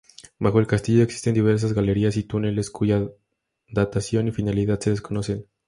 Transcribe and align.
Bajo 0.39 0.57
el 0.59 0.65
castillo, 0.65 1.03
existen 1.03 1.35
diversas 1.35 1.73
galerías 1.73 2.17
y 2.17 2.23
túneles, 2.23 2.71
cuya 2.71 3.07
datación 3.67 4.29
y 4.29 4.31
finalidad 4.31 4.79
se 4.79 4.89
desconocen. 4.89 5.45